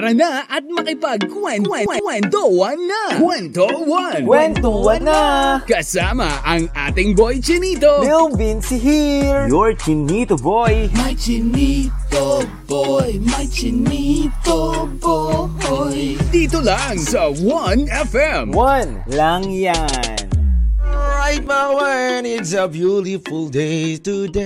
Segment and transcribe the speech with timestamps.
[0.00, 3.20] Tara na at makipagkwentuhan na!
[3.20, 4.24] Kwentuhan!
[4.24, 5.20] Kwentuhan na!
[5.68, 8.00] Kasama ang ating boy Chinito!
[8.00, 9.44] Lil Vinci here!
[9.44, 10.88] Your Chinito boy!
[10.96, 13.20] My Chinito boy!
[13.28, 16.16] My Chinito boy!
[16.32, 18.56] Dito lang sa 1FM!
[18.56, 20.32] One lang yan!
[20.80, 24.40] Right, my one, it's a beautiful day today.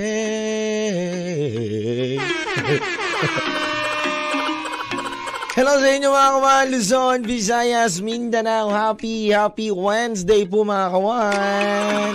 [5.55, 8.75] Hello sa inyo mga kawan, Luzon, Visayas, Mindanao.
[8.75, 12.11] Happy, happy Wednesday po mga kawan.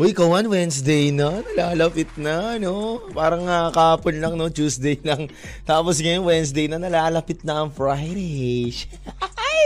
[0.00, 1.44] Uy, kawan, Wednesday na.
[1.52, 2.96] Nalalapit na, no?
[3.12, 4.48] Parang uh, kahapon lang, no?
[4.48, 5.28] Tuesday lang.
[5.68, 6.80] Tapos ngayon, Wednesday na.
[6.80, 8.72] Nalalapit na ang Friday.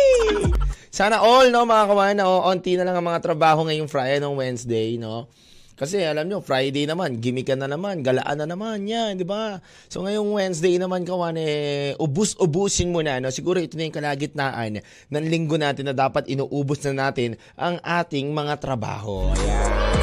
[0.99, 4.35] Sana all, no, mga kawan, na onti na lang ang mga trabaho ngayong Friday, no,
[4.35, 5.31] Wednesday, no?
[5.79, 9.63] Kasi alam nyo, Friday naman, gimikan na naman, galaan na naman yan, di ba?
[9.87, 13.31] So ngayong Wednesday naman, kawan, eh, ubus-ubusin mo na, no?
[13.31, 18.35] Siguro ito na yung kalagitnaan ng linggo natin na dapat inuubos na natin ang ating
[18.35, 19.31] mga trabaho.
[19.39, 19.98] Ayan.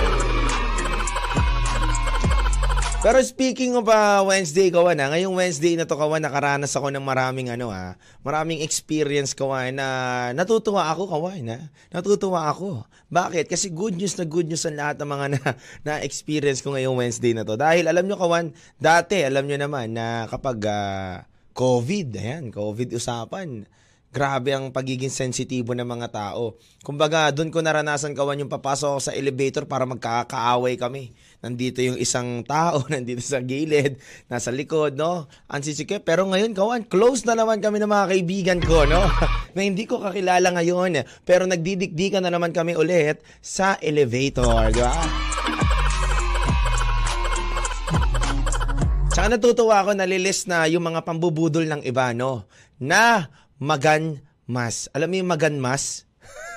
[3.05, 7.05] Pero speaking of uh, Wednesday, kawan, ha, ngayong Wednesday na to, kawan, nakaranas ako ng
[7.05, 7.93] maraming, ano, ha,
[8.25, 9.87] maraming experience, kawan, na
[10.33, 11.69] natutuwa ako, kawan, ha?
[11.93, 12.81] Natutuwa ako.
[13.13, 13.45] Bakit?
[13.45, 15.39] Kasi good news na good news ang lahat ng mga na,
[15.85, 17.53] na-experience ko ngayong Wednesday na to.
[17.53, 21.21] Dahil alam nyo, kawan, dati, alam nyo naman na kapag uh,
[21.53, 23.69] COVID, ayan, COVID usapan,
[24.15, 26.55] grabe ang pagiging sensitibo ng mga tao.
[26.87, 31.11] Kumbaga, doon ko naranasan kawan yung papasok ako sa elevator para magkakaaway kami
[31.45, 35.29] nandito yung isang tao, nandito sa gilid, nasa likod, no?
[35.45, 36.01] Ang sisike.
[36.01, 39.05] Pero ngayon, kawan, close na naman kami ng mga kaibigan ko, no?
[39.53, 41.05] na hindi ko kakilala ngayon.
[41.21, 44.97] Pero nagdidikdikan na naman kami ulit sa elevator, di ba?
[49.13, 52.49] Tsaka natutuwa ako nalilist na yung mga pambubudol ng iba, no?
[52.75, 54.91] Na magan mas.
[54.91, 56.05] Alam mo yung magan mas?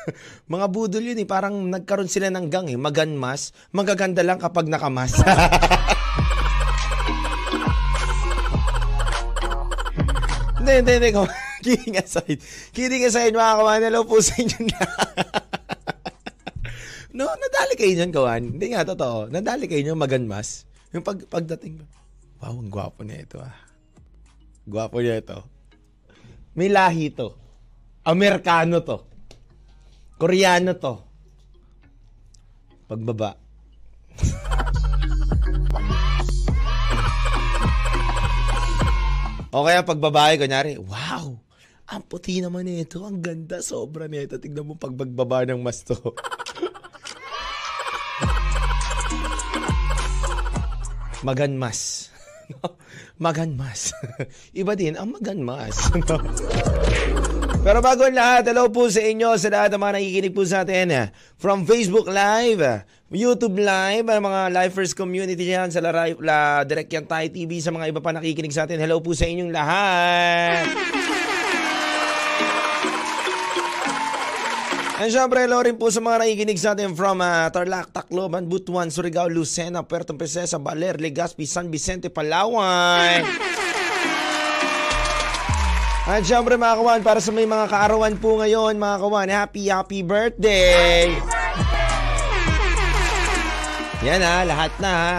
[0.52, 1.28] mga budol yun eh.
[1.28, 2.78] Parang nagkaroon sila ng gang eh.
[2.78, 3.52] Maganmas.
[3.70, 5.18] Magaganda lang kapag nakamas.
[10.58, 11.10] Hindi, hindi, hindi.
[11.64, 12.40] Kidding aside.
[12.76, 13.80] Kidding aside, mga kawan.
[13.88, 14.80] Hello po sa inyo na.
[17.16, 18.42] no, nadali kayo niyan, kawan.
[18.52, 19.32] Hindi nga, totoo.
[19.32, 20.68] Nadali kayo niyan maganmas.
[20.92, 21.80] Yung pag, pagdating,
[22.44, 23.56] wow, ang gwapo niya ito ah.
[24.68, 25.40] Gwapo niya ito.
[26.58, 27.38] May lahi to.
[28.02, 29.06] Amerikano to.
[30.18, 30.98] Koreano to.
[32.90, 33.38] Pagbaba.
[39.54, 41.30] o kaya pagbabae, kunyari, wow,
[41.94, 44.42] ang puti naman nito, ang ganda, sobra nito.
[44.42, 45.94] Tignan mo pagbagbaba ng mas to.
[53.18, 53.92] maganmas.
[53.94, 53.94] maganmas.
[54.60, 55.76] Iba din ang maganmas.
[57.66, 60.62] Pero bago ang lahat, hello po sa inyo, sa lahat ng mga nakikinig po sa
[60.62, 61.06] atin eh.
[61.36, 65.90] from Facebook Live, YouTube Live, mga Lifers Community dyan, sa La,
[66.22, 69.26] La Direct Yan Tayo TV, sa mga iba pa nakikinig sa atin, hello po sa
[69.26, 70.97] inyong lahat.
[74.98, 78.90] And syempre, hello rin po sa mga nakikinig sa atin from uh, Tarlac, Tacloban, Butuan,
[78.90, 83.22] Surigao, Lucena, Puerto Princesa, Baler, Legazpi, San Vicente, Palawan.
[86.02, 90.02] At syempre mga kawan, para sa may mga kaarawan po ngayon, mga kawan, happy, happy
[90.02, 91.14] birthday!
[94.02, 95.14] Yan ha, lahat na ha.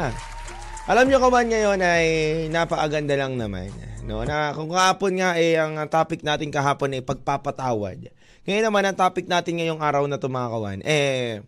[0.92, 2.06] Alam nyo kawan ngayon ay
[2.52, 3.72] napakaganda lang naman.
[4.04, 8.19] No, na kung kahapon nga eh ang topic natin kahapon ay pagpapatawad.
[8.48, 11.44] Ngayon naman ang topic natin ngayong araw na to mga kawan eh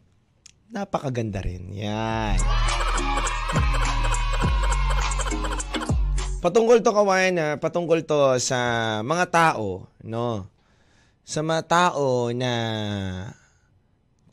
[0.71, 1.71] napakaganda rin.
[1.75, 2.39] Yan.
[6.41, 8.59] Patungkol to kawan, uh, patungkol to sa
[9.05, 10.49] mga tao, no?
[11.21, 12.53] Sa mga tao na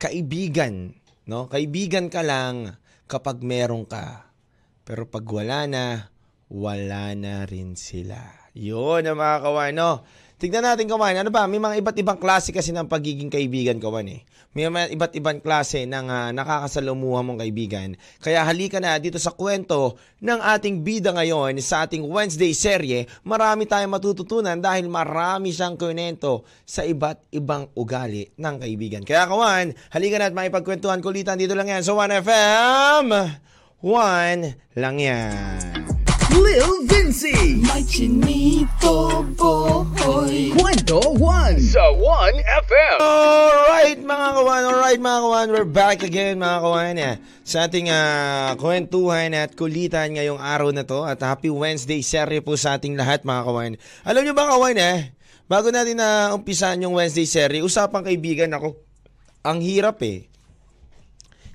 [0.00, 0.96] kaibigan,
[1.28, 1.52] no?
[1.52, 4.32] Kaibigan ka lang kapag meron ka.
[4.88, 6.08] Pero pag wala na,
[6.48, 8.48] wala na rin sila.
[8.56, 9.90] Yun ang mga kawan, no?
[10.38, 11.50] Tignan natin kawan, ano ba?
[11.50, 14.22] May mga iba't ibang klase kasi ng pagiging kaibigan kawan eh.
[14.54, 17.98] May mga iba't ibang klase ng uh, nakakasalumuha mong kaibigan.
[18.22, 23.10] Kaya halika na dito sa kwento ng ating bida ngayon sa ating Wednesday serye.
[23.26, 29.02] Marami tayong matututunan dahil marami siyang kwento sa iba't ibang ugali ng kaibigan.
[29.02, 33.10] Kaya kawan, halika na at maipagkwentuhan kulitan dito lang yan sa 1FM.
[33.82, 35.77] 1 lang yan.
[36.34, 37.64] Lil Vinci!
[37.64, 40.52] My chinito boy.
[40.52, 42.96] Kwento 1 sa 1FM.
[43.00, 48.52] Alright mga kawan, alright mga kawan, we're back again mga kawan eh, sa ating ah,
[48.60, 53.24] kwentuhan at kulitan ngayong araw na to at happy Wednesday serye po sa ating lahat
[53.24, 53.72] mga kawan.
[54.04, 55.16] Alam nyo ba kawan eh,
[55.48, 58.76] bago natin na umpisan yung Wednesday serye, usapang kaibigan ako,
[59.48, 60.28] ang hirap eh.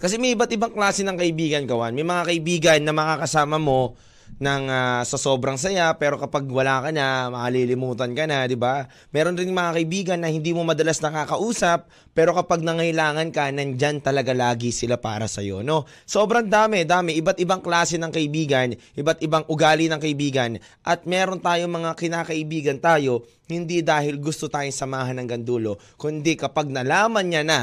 [0.01, 1.95] Kasi may iba't ibang klase ng kaibigan kawan.
[1.95, 3.95] May mga kaibigan na makakasama mo
[4.39, 8.89] ng ah, sa sobrang saya pero kapag wala ka na, makalilimutan ka na, 'di ba?
[9.13, 14.33] Meron rin mga kaibigan na hindi mo madalas nakakausap pero kapag nangailangan ka, nandyan talaga
[14.37, 15.89] lagi sila para sa iyo, no?
[16.05, 21.41] Sobrang dami, dami, iba't ibang klase ng kaibigan, iba't ibang ugali ng kaibigan at meron
[21.41, 27.43] tayong mga kinakaibigan tayo hindi dahil gusto tayong samahan ng gandulo, kundi kapag nalaman niya
[27.43, 27.59] na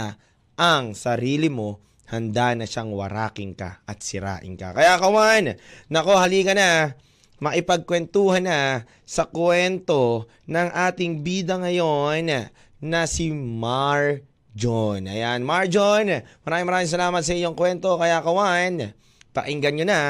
[0.61, 1.81] ang sarili mo,
[2.11, 4.75] handa na siyang waraking ka at sirain ka.
[4.75, 5.55] Kaya kawan,
[5.87, 6.99] nako halika na,
[7.41, 12.51] maipagkwentuhan na sa kwento ng ating bida ngayon
[12.83, 14.21] na si Mar
[14.53, 15.09] John.
[15.09, 17.97] Ayan, Marjon, maraming maraming salamat sa iyong kwento.
[17.97, 18.93] Kaya kawan,
[19.33, 20.01] pakinggan nyo na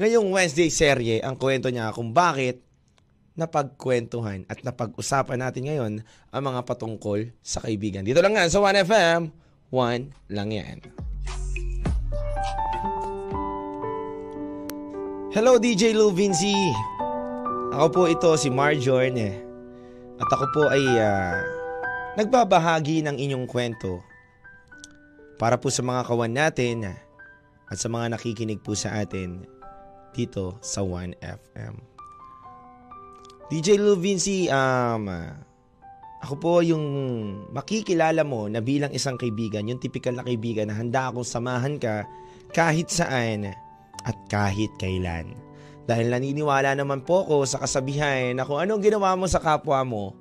[0.00, 2.64] ngayong Wednesday serye ang kwento niya kung bakit
[3.38, 5.92] napagkwentuhan at napag-usapan natin ngayon
[6.34, 8.04] ang mga patungkol sa kaibigan.
[8.04, 9.30] Dito lang nga sa 1FM,
[9.72, 11.09] 1 lang yan.
[15.30, 16.50] Hello DJ Lou Vinci.
[17.70, 19.38] Ako po ito si Marjorn eh.
[20.18, 21.38] At ako po ay ah,
[22.18, 24.02] nagbabahagi ng inyong kwento
[25.38, 26.82] para po sa mga kawan natin
[27.70, 29.46] at sa mga nakikinig po sa atin
[30.10, 31.78] dito sa 1FM.
[33.54, 35.06] DJ Lou Vinci, um,
[36.26, 36.82] ako po yung
[37.54, 42.02] makikilala mo na bilang isang kaibigan, yung typical na kaibigan na handa akong samahan ka
[42.50, 43.69] kahit saan
[44.04, 45.36] at kahit kailan.
[45.84, 50.14] Dahil naniniwala naman po ko sa kasabihan na kung anong ginawa mo sa kapwa mo,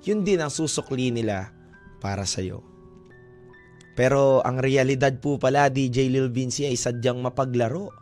[0.00, 1.52] yun din ang susukli nila
[2.00, 2.64] para sa'yo.
[3.92, 7.92] Pero ang realidad po pala, DJ Lil Vinci, ay sadyang mapaglaro.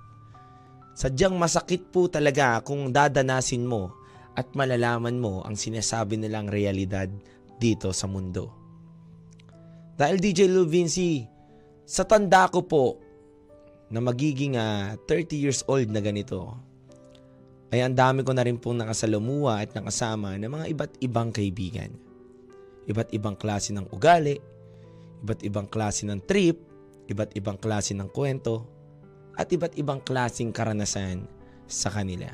[0.94, 3.98] Sadyang masakit po talaga kung dadanasin mo
[4.38, 7.10] at malalaman mo ang sinasabi nilang realidad
[7.58, 8.54] dito sa mundo.
[9.98, 11.26] Dahil DJ Lil Vinci,
[11.82, 13.02] sa tanda ko po,
[13.88, 16.52] na magiging ah, 30 years old na ganito,
[17.68, 21.92] ay ang dami ko na rin pong nakasalamuha at nakasama ng mga iba't ibang kaibigan.
[22.88, 24.40] Iba't ibang klase ng ugali,
[25.20, 26.56] iba't ibang klase ng trip,
[27.12, 28.64] iba't ibang klase ng kwento,
[29.36, 31.28] at iba't ibang klaseng karanasan
[31.68, 32.32] sa kanila.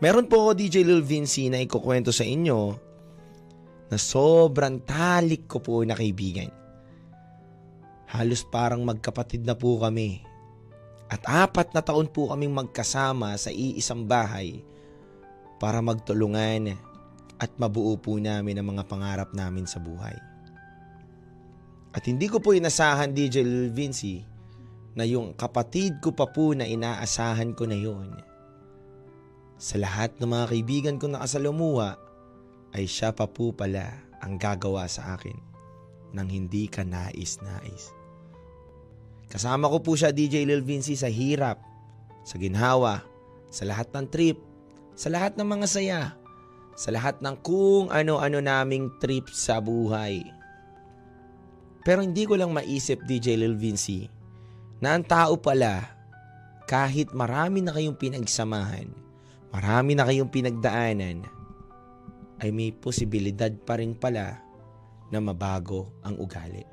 [0.00, 2.72] Meron po ako DJ Lil Vinci na ikukwento sa inyo
[3.90, 6.59] na sobrang talik ko po na kaibigan.
[8.10, 10.26] Halos parang magkapatid na po kami.
[11.06, 14.66] At apat na taon po kaming magkasama sa iisang bahay
[15.62, 16.74] para magtulungan
[17.38, 20.18] at mabuo po namin ang mga pangarap namin sa buhay.
[21.94, 24.22] At hindi ko po inasahan DJ Lil Vinci
[24.98, 28.10] na yung kapatid ko pa po na inaasahan ko na yon.
[29.54, 31.94] Sa lahat ng mga kaibigan ko nakasalamuha
[32.74, 35.38] ay siya pa po pala ang gagawa sa akin
[36.10, 37.99] nang hindi ka nais-nais.
[39.30, 41.62] Kasama ko po siya DJ Lil Vinci sa hirap,
[42.26, 43.06] sa ginhawa,
[43.46, 44.42] sa lahat ng trip,
[44.98, 46.00] sa lahat ng mga saya,
[46.74, 50.26] sa lahat ng kung ano-ano naming trip sa buhay.
[51.86, 54.10] Pero hindi ko lang maisip DJ Lil Vinci
[54.82, 55.94] na ang tao pala
[56.66, 58.90] kahit marami na kayong pinagsamahan,
[59.54, 61.22] marami na kayong pinagdaanan,
[62.42, 64.42] ay may posibilidad pa rin pala
[65.14, 66.64] na mabago ang ugali.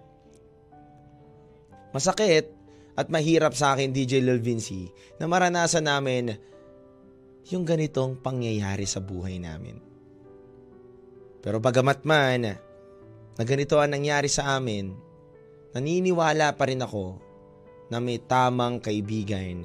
[1.91, 2.56] Masakit
[2.97, 4.89] at mahirap sa akin DJ Lil Vinci
[5.21, 6.33] na maranasan namin
[7.53, 9.77] yung ganitong pangyayari sa buhay namin.
[11.39, 12.57] Pero bagamat man
[13.37, 14.91] na ganito ang nangyari sa amin,
[15.77, 17.21] naniniwala pa rin ako
[17.93, 19.63] na may tamang kaibigan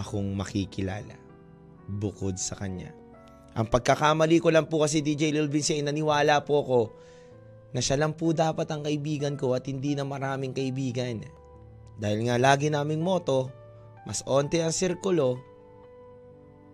[0.00, 1.14] akong makikilala
[1.86, 2.90] bukod sa kanya.
[3.54, 6.80] Ang pagkakamali ko lang po kasi DJ Lil Vinci ay naniwala po ako
[7.76, 11.22] na siya lang po dapat ang kaibigan ko at hindi na maraming kaibigan.
[12.00, 13.52] Dahil nga lagi naming moto,
[14.08, 15.36] mas onte ang sirkulo,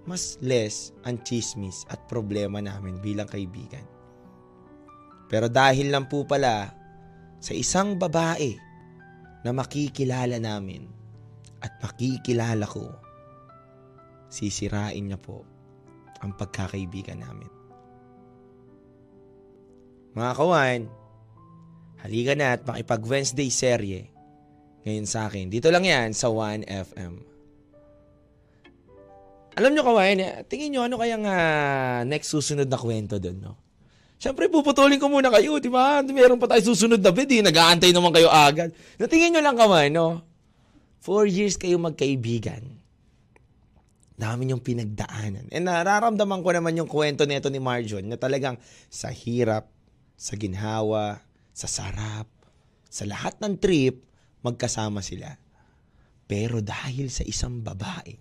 [0.06, 3.83] mas less ang chismis at problema namin bilang kaibigan.
[5.26, 6.71] Pero dahil lang po pala
[7.42, 8.54] sa isang babae
[9.42, 10.87] na makikilala namin
[11.59, 12.87] at makikilala ko,
[14.30, 15.42] sisirain niya po
[16.23, 17.50] ang pagkakaibigan namin.
[20.14, 20.80] Mga kawan,
[22.06, 24.16] halika na at makipag Wednesday serye
[24.87, 25.50] ngayon sa akin.
[25.50, 27.14] Dito lang yan sa 1FM.
[29.59, 33.55] Alam nyo kawan, tingin nyo ano kayang ah, next susunod na kwento doon, no?
[34.16, 36.00] Siyempre, puputulin ko muna kayo, di ba?
[36.00, 37.45] Meron pa tayo susunod na bid, eh.
[37.45, 38.73] Nag-aantay naman kayo agad.
[38.97, 40.25] Natingin nyo lang kaman, no?
[41.05, 42.64] Four years kayo magkaibigan.
[44.16, 45.52] Dami yung pinagdaanan.
[45.52, 48.57] And nararamdaman ko naman yung kwento nito ni Marjon na talagang
[48.88, 49.69] sa hirap,
[50.16, 51.21] sa ginhawa,
[51.52, 52.25] sa sarap,
[52.88, 54.00] sa lahat ng trip,
[54.47, 55.35] magkasama sila.
[56.31, 58.15] Pero dahil sa isang babae.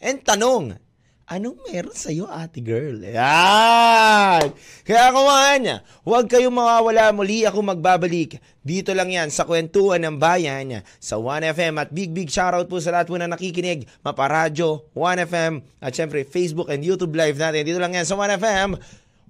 [0.00, 0.80] And tanong,
[1.28, 3.04] anong meron sa'yo, ate girl?
[3.04, 4.52] Yan!
[4.84, 8.40] Kaya kumahan, huwag kayong mawawala muli ako magbabalik.
[8.64, 12.92] Dito lang yan sa kwentuhan ng bayan sa 1FM at big big shoutout po sa
[12.96, 13.84] lahat po na nakikinig.
[14.04, 17.64] Maparadyo, 1FM at syempre Facebook and YouTube live natin.
[17.64, 18.76] Dito lang yan sa 1FM.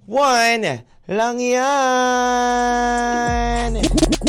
[0.07, 1.69] 1 lang yan!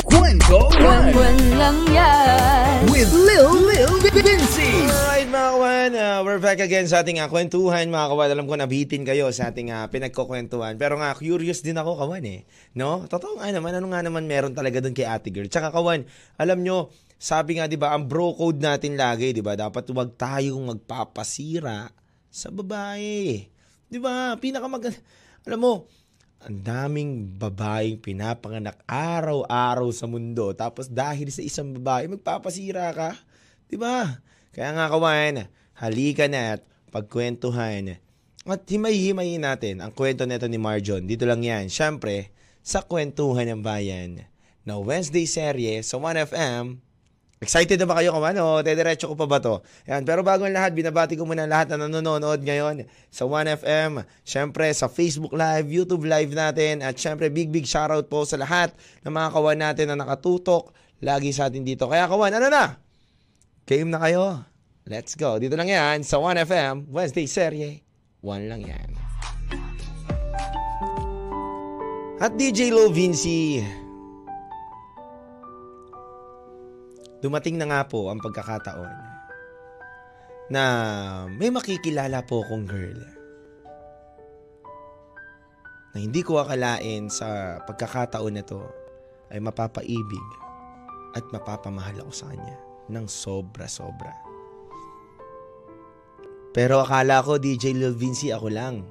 [0.09, 1.37] Kwento One Buwan
[1.71, 2.77] lang yan.
[2.91, 4.91] with Lil Lil Vinci.
[4.91, 8.31] Alright mga kawan, uh, we're back again sa ating uh, kwentuhan mga kawan.
[8.35, 10.75] Alam ko nabitin kayo sa ating uh, pinagkukwentuhan.
[10.75, 12.43] Pero nga, curious din ako kawan eh.
[12.75, 13.07] No?
[13.07, 15.47] Totoo nga naman, ano nga naman meron talaga doon kay ate girl.
[15.47, 16.11] Tsaka kawan,
[16.43, 16.91] alam nyo,
[17.23, 19.55] sabi nga 'di ba, ang bro code natin lagi, 'di ba?
[19.55, 21.87] Dapat huwag tayong magpapasira
[22.27, 23.47] sa babae.
[23.87, 24.35] 'Di ba?
[24.43, 24.91] Pinakamag
[25.47, 25.73] Alam mo,
[26.41, 30.57] ang daming babaeng pinapanganak araw-araw sa mundo.
[30.57, 33.13] Tapos dahil sa isang babae, magpapasira ka.
[33.77, 34.25] ba?
[34.57, 38.01] Kaya nga kawan, halika na at pagkwentuhan.
[38.49, 41.05] At himay-himayin natin ang kwento nito ni Marjon.
[41.05, 41.69] Dito lang yan.
[41.69, 42.33] Siyempre,
[42.65, 44.25] sa kwentuhan ng bayan
[44.65, 46.81] na Wednesday serye sa 1FM
[47.41, 48.37] Excited na ba kayo kaman?
[48.45, 49.65] O, dediretso ko pa ba to?
[49.89, 50.05] Yan.
[50.05, 54.05] Pero bago ang lahat, binabati ko muna lahat na nanonood ngayon sa 1FM.
[54.29, 56.85] Siyempre, sa Facebook Live, YouTube Live natin.
[56.85, 58.77] At siyempre, big, big shoutout po sa lahat
[59.09, 61.89] ng mga kawan natin na nakatutok lagi sa atin dito.
[61.89, 62.77] Kaya kawan, ano na?
[63.65, 64.45] Game na kayo?
[64.85, 65.41] Let's go.
[65.41, 67.81] Dito lang yan sa 1FM, Wednesday serye.
[68.21, 68.89] One lang yan.
[72.21, 72.93] At DJ Low
[77.21, 78.93] dumating na nga po ang pagkakataon
[80.51, 80.63] na
[81.31, 83.01] may makikilala po akong girl
[85.95, 88.63] na hindi ko akalain sa pagkakataon na to
[89.31, 90.27] ay mapapaibig
[91.15, 92.59] at mapapamahal ako sa kanya
[92.91, 94.15] ng sobra-sobra.
[96.51, 98.83] Pero akala ko DJ Lil Vinci ako lang.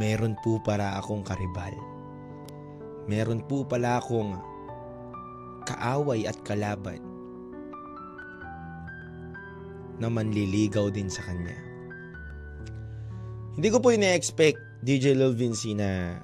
[0.00, 1.76] Meron po para akong karibal.
[3.04, 4.40] Meron po pala akong
[5.66, 7.00] kaaway at kalaban
[9.98, 11.56] na manliligaw din sa kanya.
[13.54, 16.18] Hindi ko po ina-expect DJ Lil Vinci na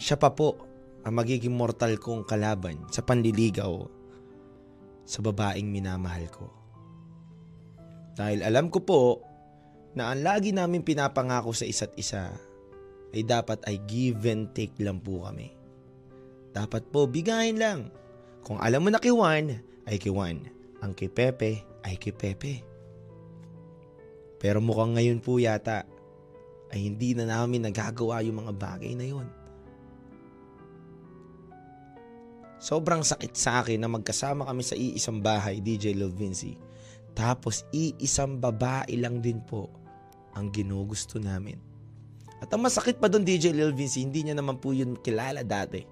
[0.00, 0.56] siya pa po
[1.04, 3.84] ang magiging mortal kong kalaban sa panliligaw
[5.06, 6.46] sa babaeng minamahal ko.
[8.16, 9.00] Dahil alam ko po
[9.94, 12.32] na ang lagi namin pinapangako sa isa't isa
[13.12, 15.52] ay dapat ay give and take lang po kami.
[16.52, 17.92] Dapat po bigayin lang.
[18.46, 19.58] Kung alam mo na kay Juan,
[19.90, 20.46] ay kay Juan.
[20.78, 22.62] Ang kay Pepe, ay kay Pepe.
[24.38, 25.82] Pero mukhang ngayon po yata
[26.70, 29.26] ay hindi na namin nagagawa yung mga bagay na yon.
[32.62, 36.54] Sobrang sakit sa akin na magkasama kami sa iisang bahay, DJ Lil Vinci.
[37.18, 39.74] Tapos iisang babae lang din po
[40.38, 41.58] ang ginugusto namin.
[42.38, 45.82] At ang masakit pa doon DJ Lil Vinci, hindi niya naman po yun kilala dati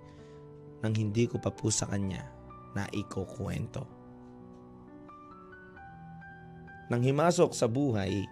[0.87, 2.34] nang hindi ko pa po sa kanya
[2.75, 3.87] na ikukwento.
[6.90, 8.26] Nang himasok sa buhay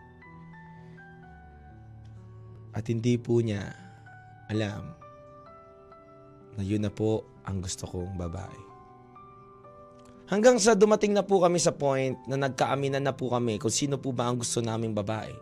[2.77, 3.73] at hindi po niya
[4.53, 4.93] alam
[6.59, 8.61] na yun na po ang gusto kong babae.
[10.29, 14.01] Hanggang sa dumating na po kami sa point na nagkaaminan na po kami kung sino
[14.01, 15.33] po ba ang gusto naming babae.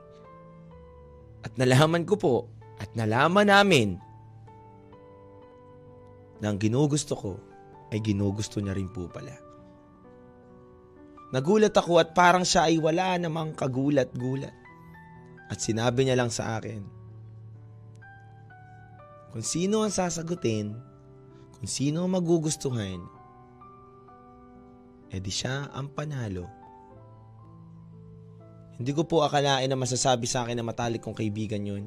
[1.47, 2.35] At nalaman ko po
[2.79, 3.89] at nalaman namin
[6.41, 7.33] na ang ginugusto ko
[7.91, 9.35] ay ginugusto niya rin po pala.
[11.31, 14.55] Nagulat ako at parang siya ay wala namang kagulat-gulat.
[15.51, 16.83] At sinabi niya lang sa akin,
[19.31, 20.75] kung sino ang sasagutin,
[21.55, 22.99] kung sino ang magugustuhan,
[25.11, 26.51] edi siya ang panalo.
[28.75, 31.87] Hindi ko po akalain na masasabi sa akin na matalik kong kaibigan yun.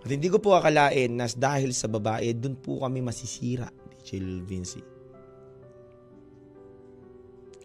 [0.00, 4.42] At hindi ko po akalain na dahil sa babae, dun po kami masisira, DJ Lil
[4.42, 4.89] Vinci.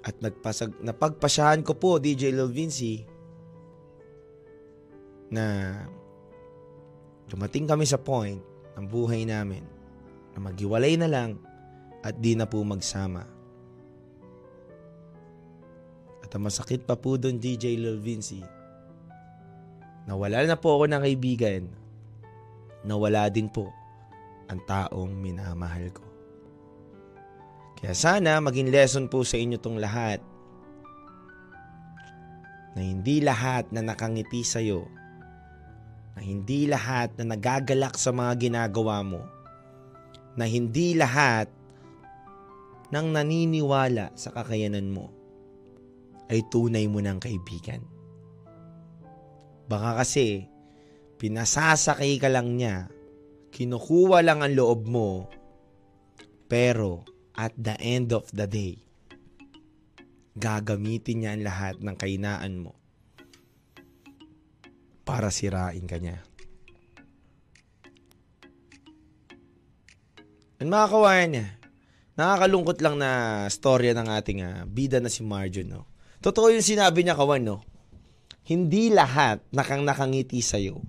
[0.05, 3.01] At nagpasag, napagpasyahan ko po, DJ Lil Vinci,
[5.33, 5.73] na
[7.25, 8.37] dumating kami sa point
[8.77, 9.65] ng buhay namin
[10.37, 11.41] na maghiwalay na lang
[12.05, 13.25] at di na po magsama.
[16.21, 18.45] At ang masakit pa po doon, DJ Lil Vinci,
[20.05, 21.65] na wala na po ako ng kaibigan
[22.85, 23.73] nawala din po
[24.45, 26.04] ang taong minamahal ko.
[27.75, 30.23] Kaya sana maging lesson po sa inyo tong lahat.
[32.75, 34.83] Na hindi lahat na nakangiti sa'yo,
[36.15, 39.23] na hindi lahat na nagagalak sa mga ginagawa mo,
[40.35, 41.47] na hindi lahat
[42.91, 45.11] ng naniniwala sa kakayanan mo
[46.27, 47.79] ay tunay mo ng kaibigan.
[49.65, 50.45] Baka kasi
[51.17, 52.91] pinasasakay ka lang niya,
[53.55, 55.25] kinukuha lang ang loob mo,
[56.45, 58.79] pero at the end of the day,
[60.35, 62.75] gagamitin niya ang lahat ng kainaan mo
[65.03, 66.23] para sirain ka niya.
[70.59, 71.47] And mga niya,
[72.15, 75.85] nakakalungkot lang na storya ng ating ah, bida na si Marjo, no?
[76.23, 77.61] Totoo yung sinabi niya, kawan, no?
[78.47, 80.79] Hindi lahat nakang nakangiti sa'yo.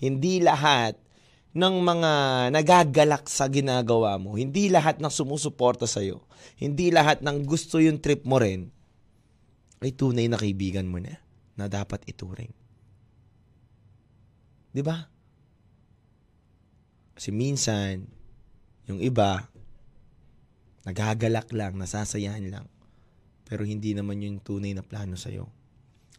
[0.00, 0.96] Hindi lahat
[1.56, 2.12] ng mga
[2.52, 4.36] nagagalak sa ginagawa mo.
[4.36, 6.20] Hindi lahat ng sumusuporta sa'yo.
[6.60, 8.68] Hindi lahat ng gusto yung trip mo rin
[9.80, 11.16] ay tunay na kaibigan mo na
[11.58, 12.52] na dapat ituring.
[14.70, 15.08] Di ba?
[17.18, 18.06] Kasi minsan,
[18.86, 19.50] yung iba,
[20.86, 22.66] nagagalak lang, nasasayahan lang.
[23.48, 25.50] Pero hindi naman yun tunay na plano sa'yo.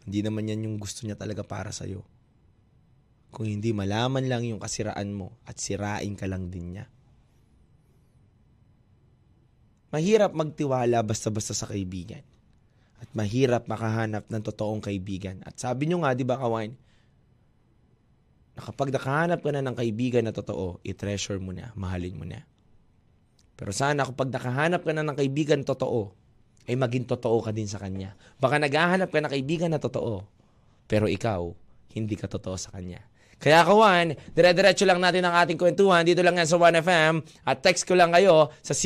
[0.04, 2.04] Hindi naman yan yung gusto niya talaga para sa'yo.
[3.30, 6.86] Kung hindi malaman lang yung kasiraan mo at sirain ka lang din niya.
[9.90, 12.22] Mahirap magtiwala basta-basta sa kaibigan.
[13.00, 15.42] At mahirap makahanap ng totoong kaibigan.
[15.42, 16.74] At sabi nyo nga, di ba, Kawain,
[18.54, 22.44] na kapag nakahanap ka na ng kaibigan na totoo, i-treasure mo na, mahalin mo na.
[23.56, 26.12] Pero sana kapag nakahanap ka na ng kaibigan totoo,
[26.68, 28.14] ay maging totoo ka din sa kanya.
[28.36, 30.22] Baka naghahanap ka ng kaibigan na totoo,
[30.86, 31.50] pero ikaw,
[31.96, 33.02] hindi ka totoo sa kanya.
[33.40, 37.88] Kaya kawan, dire-diretso lang natin ang ating kwentuhan dito lang yan sa 1FM at text
[37.88, 38.76] ko lang kayo sa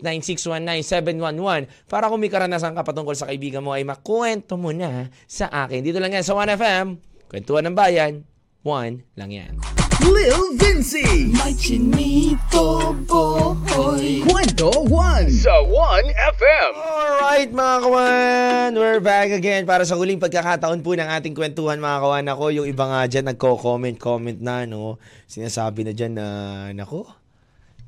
[0.00, 5.52] 0998-9619711 para kung may karanasan ka patungkol sa kaibigan mo ay makuwento mo na sa
[5.52, 5.84] akin.
[5.84, 6.96] Dito lang yan sa 1FM,
[7.28, 8.24] kwentuhan ng bayan,
[8.64, 9.87] 1 lang yan.
[10.06, 11.34] Lil Vinci.
[11.34, 16.72] May chinito boy Kwento 1 sa 1FM.
[16.78, 21.98] Alright mga kawan, we're back again para sa huling pagkakataon po ng ating kwentuhan mga
[21.98, 22.26] kawan.
[22.30, 25.02] Ako, yung iba nga dyan nagko-comment, comment na, no?
[25.26, 26.26] Sinasabi na dyan na,
[26.70, 27.10] nako,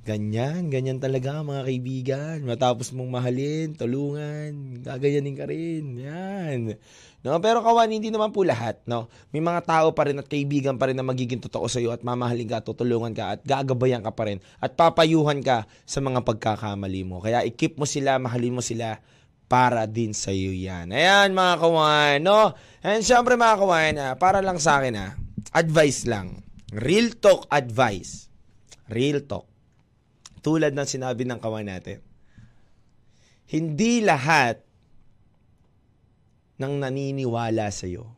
[0.05, 2.37] ganyan, ganyan talaga mga kaibigan.
[2.49, 5.85] Matapos mong mahalin, tulungan, gaganyanin ka rin.
[6.01, 6.61] Yan.
[7.21, 9.13] No, pero kawan, hindi naman po lahat, no?
[9.29, 12.01] May mga tao pa rin at kaibigan pa rin na magiging totoo sa iyo at
[12.01, 17.05] mamahalin ka, tutulungan ka at gagabayan ka pa rin at papayuhan ka sa mga pagkakamali
[17.05, 17.21] mo.
[17.21, 19.05] Kaya i-keep mo sila, mahalin mo sila
[19.53, 20.97] para din sa iyo yan.
[20.97, 22.57] Ayan mga kawan, no?
[22.81, 25.13] And syempre mga kawan, ah, para lang sa akin ah,
[25.53, 26.41] advice lang.
[26.73, 28.33] Real talk advice.
[28.89, 29.50] Real talk.
[30.41, 32.01] Tulad ng sinabi ng kawan natin.
[33.51, 34.63] Hindi lahat
[36.61, 38.09] ng naniniwala sa iyo,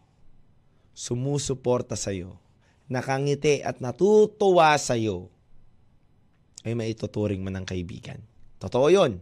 [0.92, 2.42] sumusuporta sa iyo,
[2.90, 5.30] nakangiti at natutuwa sa iyo,
[6.62, 8.22] ay maituturing man ng kaibigan.
[8.62, 9.18] Totoo yun.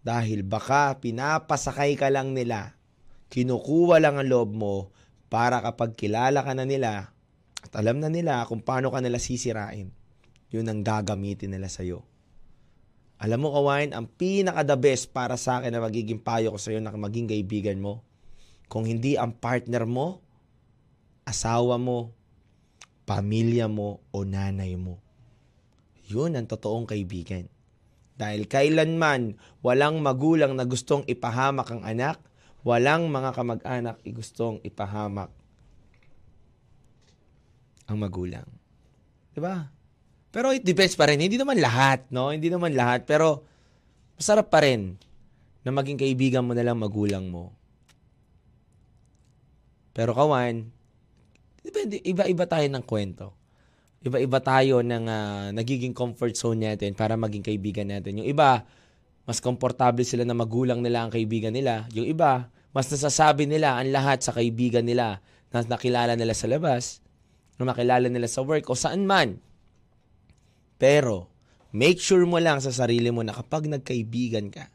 [0.00, 2.78] Dahil baka pinapasakay ka lang nila,
[3.30, 4.74] kinukuha lang ang loob mo
[5.30, 7.14] para kapag kilala ka na nila
[7.60, 9.92] at alam na nila kung paano ka nila sisirain,
[10.50, 12.02] yun ang gagamitin nila sa'yo.
[13.20, 16.80] Alam mo, Kawain, ang pinaka-the best para sa akin na magiging payo ko sa iyo
[16.80, 18.02] na maging kaibigan mo,
[18.70, 20.22] kung hindi ang partner mo,
[21.28, 22.16] asawa mo,
[23.04, 24.98] pamilya mo, o nanay mo.
[26.08, 27.46] Yun ang totoong kaibigan.
[28.18, 32.20] Dahil kailanman walang magulang na gustong ipahamak ang anak,
[32.60, 35.32] walang mga kamag-anak gustong ipahamak
[37.88, 38.46] ang magulang.
[39.34, 39.72] 'Di ba?
[40.30, 41.18] Pero it depends pa rin.
[41.18, 42.30] Hindi naman lahat, no?
[42.30, 43.06] Hindi naman lahat.
[43.06, 43.42] Pero
[44.14, 44.94] masarap pa rin
[45.66, 47.50] na maging kaibigan mo na lang magulang mo.
[49.90, 50.70] Pero kawan,
[51.66, 53.34] depende, iba-iba tayo ng kwento.
[54.00, 58.24] Iba-iba tayo ng ah, nagiging comfort zone natin para maging kaibigan natin.
[58.24, 58.64] Yung iba,
[59.28, 61.84] mas komportable sila na magulang nila ang kaibigan nila.
[61.92, 67.02] Yung iba, mas nasasabi nila ang lahat sa kaibigan nila na nakilala nila sa labas,
[67.58, 69.36] na makilala nila sa work o saan man.
[70.80, 71.28] Pero,
[71.76, 74.72] make sure mo lang sa sarili mo na kapag nagkaibigan ka,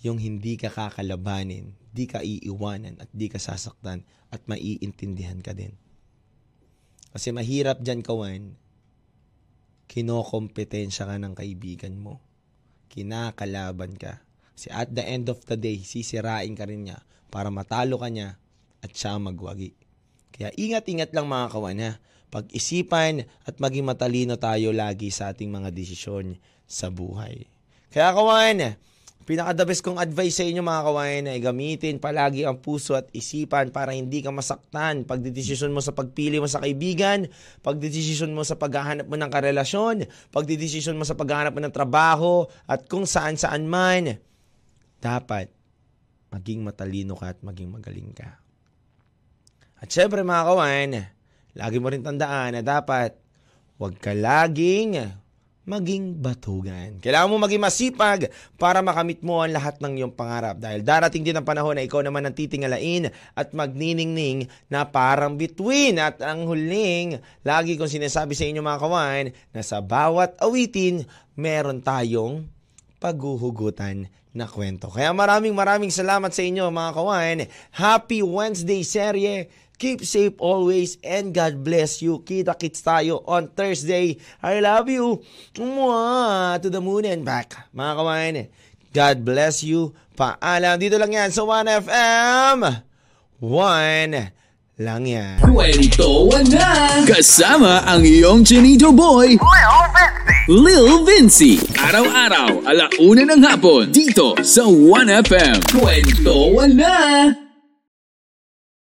[0.00, 5.76] yung hindi ka kakalabanin, di ka iiwanan at di ka sasaktan at maiintindihan ka din.
[7.12, 8.56] Kasi mahirap dyan, kawan,
[9.86, 12.18] kinokompetensya ka ng kaibigan mo.
[12.90, 14.24] Kinakalaban ka.
[14.56, 16.98] Kasi at the end of the day, sisirain ka rin niya
[17.30, 18.40] para matalo ka niya
[18.82, 19.76] at siya magwagi.
[20.34, 21.92] Kaya ingat-ingat lang mga kawan ha.
[22.34, 26.34] Pag-isipan at maging matalino tayo lagi sa ating mga desisyon
[26.66, 27.46] sa buhay.
[27.94, 28.74] Kaya kawan,
[29.22, 33.94] pinaka-the kong advice sa inyo mga kawan ay gamitin palagi ang puso at isipan para
[33.94, 35.06] hindi ka masaktan.
[35.06, 37.30] Pagdidesisyon mo sa pagpili mo sa kaibigan,
[37.62, 42.90] pagdidesisyon mo sa paghahanap mo ng karelasyon, pagdidesisyon mo sa paghahanap mo ng trabaho at
[42.90, 44.18] kung saan-saan man,
[44.98, 45.54] dapat
[46.34, 48.42] maging matalino ka at maging magaling ka.
[49.78, 51.13] At syempre mga kawan,
[51.54, 53.14] lagi mo rin tandaan na dapat
[53.78, 55.22] huwag ka laging
[55.64, 57.00] maging batugan.
[57.00, 58.28] Kailangan mo maging masipag
[58.60, 62.04] para makamit mo ang lahat ng iyong pangarap dahil darating din ang panahon na ikaw
[62.04, 65.96] naman ang titingalain at magniningning na parang between.
[65.96, 69.24] At ang huling, lagi kong sinasabi sa inyo mga kawan
[69.56, 72.44] na sa bawat awitin, meron tayong
[73.00, 74.92] paghuhugutan na kwento.
[74.92, 77.38] Kaya maraming maraming salamat sa inyo mga kawan.
[77.72, 79.48] Happy Wednesday serye.
[79.74, 82.22] Keep safe always and God bless you.
[82.22, 84.22] Kita-kits tayo on Thursday.
[84.38, 85.18] I love you.
[85.58, 86.62] Mwah!
[86.62, 87.58] To the moon and back.
[87.74, 88.34] Mga kawan,
[88.94, 89.90] God bless you.
[90.14, 90.78] Paalam.
[90.78, 92.58] Dito lang yan sa 1FM.
[93.42, 94.44] 1
[94.78, 95.38] lang yan.
[95.42, 97.02] Kwentuhan na!
[97.06, 99.38] Kasama ang iyong Chinito Boy,
[100.50, 101.62] Lil Vinci.
[101.78, 105.62] Araw-araw, alauna ng hapon, dito sa 1FM.
[105.78, 106.94] Kwentuhan na!